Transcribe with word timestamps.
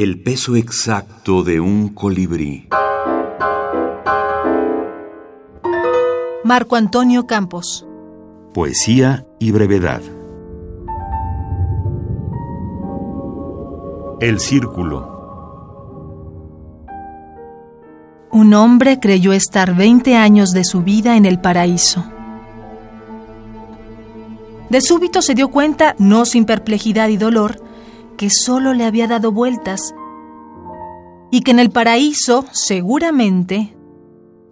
El 0.00 0.22
peso 0.22 0.54
exacto 0.54 1.42
de 1.42 1.58
un 1.58 1.88
colibrí. 1.88 2.68
Marco 6.44 6.76
Antonio 6.76 7.26
Campos. 7.26 7.84
Poesía 8.54 9.26
y 9.40 9.50
brevedad. 9.50 10.00
El 14.20 14.38
círculo. 14.38 15.16
Un 18.30 18.54
hombre 18.54 19.00
creyó 19.00 19.32
estar 19.32 19.74
20 19.74 20.14
años 20.14 20.52
de 20.52 20.62
su 20.62 20.82
vida 20.82 21.16
en 21.16 21.26
el 21.26 21.40
paraíso. 21.40 22.04
De 24.70 24.80
súbito 24.80 25.22
se 25.22 25.34
dio 25.34 25.48
cuenta, 25.48 25.96
no 25.98 26.24
sin 26.24 26.44
perplejidad 26.44 27.08
y 27.08 27.16
dolor, 27.16 27.67
que 28.18 28.28
solo 28.30 28.74
le 28.74 28.84
había 28.84 29.06
dado 29.06 29.32
vueltas 29.32 29.94
y 31.30 31.40
que 31.40 31.52
en 31.52 31.60
el 31.60 31.70
paraíso, 31.70 32.44
seguramente, 32.52 33.74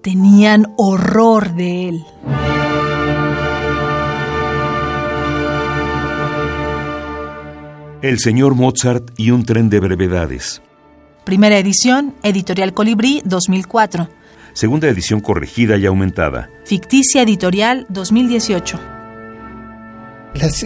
tenían 0.02 0.72
horror 0.78 1.54
de 1.54 1.88
él. 1.88 2.04
El 8.02 8.18
señor 8.20 8.54
Mozart 8.54 9.10
y 9.16 9.32
un 9.32 9.44
tren 9.44 9.68
de 9.68 9.80
brevedades. 9.80 10.62
Primera 11.24 11.58
edición, 11.58 12.14
Editorial 12.22 12.72
Colibrí 12.72 13.20
2004. 13.24 14.08
Segunda 14.52 14.88
edición 14.88 15.20
corregida 15.20 15.76
y 15.76 15.86
aumentada. 15.86 16.48
Ficticia 16.64 17.22
Editorial 17.22 17.84
2018. 17.88 18.95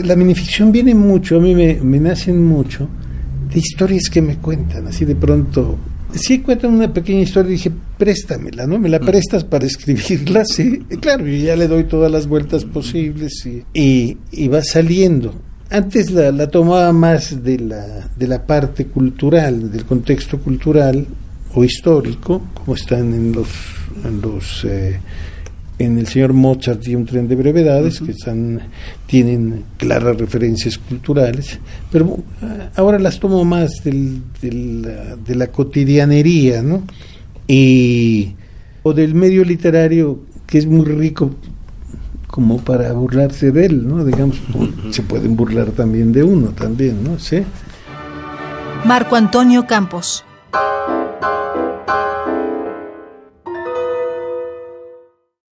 La 0.04 0.16
minificción 0.16 0.72
viene 0.72 0.94
mucho, 0.94 1.36
a 1.36 1.40
mí 1.40 1.54
me, 1.54 1.74
me 1.82 1.98
nacen 1.98 2.44
mucho 2.44 2.88
de 3.52 3.58
historias 3.58 4.08
que 4.10 4.22
me 4.22 4.36
cuentan, 4.36 4.86
así 4.86 5.04
de 5.04 5.16
pronto 5.16 5.78
sí 6.14 6.40
cuentan 6.40 6.72
una 6.72 6.92
pequeña 6.92 7.20
historia 7.20 7.50
y 7.50 7.52
dije, 7.52 7.72
préstamela, 7.98 8.66
¿no? 8.66 8.78
Me 8.78 8.88
la 8.88 8.98
mm. 8.98 9.04
prestas 9.06 9.44
para 9.44 9.66
escribirla, 9.66 10.44
sí. 10.44 10.80
claro, 11.00 11.26
yo 11.26 11.36
ya 11.36 11.56
le 11.56 11.68
doy 11.68 11.84
todas 11.84 12.10
las 12.10 12.26
vueltas 12.26 12.64
posibles 12.64 13.46
y, 13.46 14.16
y, 14.30 14.48
va 14.48 14.62
saliendo. 14.62 15.34
Antes 15.70 16.10
la, 16.10 16.32
la, 16.32 16.48
tomaba 16.48 16.92
más 16.92 17.44
de 17.44 17.58
la, 17.58 18.10
de 18.16 18.26
la 18.26 18.44
parte 18.44 18.86
cultural, 18.86 19.70
del 19.70 19.84
contexto 19.84 20.38
cultural 20.40 21.06
o 21.54 21.64
histórico, 21.64 22.42
como 22.54 22.74
están 22.74 23.14
en 23.14 23.32
los, 23.32 23.48
en 24.04 24.20
los 24.20 24.64
eh, 24.64 24.98
en 25.80 25.98
el 25.98 26.06
señor 26.06 26.34
Mozart 26.34 26.86
y 26.88 26.94
un 26.94 27.06
tren 27.06 27.26
de 27.26 27.36
brevedades 27.36 28.00
que 28.00 28.10
están 28.10 28.60
tienen 29.06 29.64
claras 29.78 30.14
referencias 30.18 30.76
culturales 30.76 31.58
pero 31.90 32.18
eh, 32.42 32.68
ahora 32.76 32.98
las 32.98 33.18
tomo 33.18 33.42
más 33.46 33.82
del, 33.82 34.20
de 34.42 35.34
la 35.34 35.46
cotidianería 35.46 36.62
no 36.62 36.82
y 37.48 38.34
o 38.82 38.92
del 38.92 39.14
medio 39.14 39.42
literario 39.42 40.20
que 40.46 40.58
es 40.58 40.66
muy 40.66 40.84
rico 40.84 41.30
como 42.26 42.58
para 42.58 42.92
burlarse 42.92 43.50
de 43.50 43.64
él 43.64 43.88
no 43.88 44.04
digamos 44.04 44.38
se 44.90 45.00
pueden 45.00 45.34
burlar 45.34 45.70
también 45.70 46.12
de 46.12 46.22
uno 46.22 46.48
también 46.48 47.02
no 47.02 47.18
sí 47.18 47.38
Marco 48.84 49.16
Antonio 49.16 49.66
Campos 49.66 50.24